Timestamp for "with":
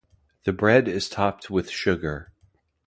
1.51-1.69